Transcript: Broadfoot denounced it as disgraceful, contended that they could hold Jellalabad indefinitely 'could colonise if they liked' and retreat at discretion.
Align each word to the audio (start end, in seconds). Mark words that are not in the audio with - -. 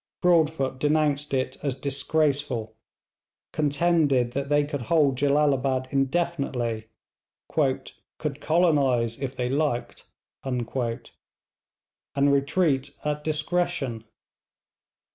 Broadfoot 0.19 0.79
denounced 0.79 1.31
it 1.31 1.57
as 1.61 1.79
disgraceful, 1.79 2.75
contended 3.51 4.31
that 4.31 4.49
they 4.49 4.63
could 4.63 4.81
hold 4.81 5.15
Jellalabad 5.15 5.89
indefinitely 5.93 6.87
'could 7.47 8.41
colonise 8.41 9.21
if 9.21 9.35
they 9.35 9.47
liked' 9.47 10.05
and 10.43 10.65
retreat 12.31 12.95
at 13.05 13.23
discretion. 13.23 14.03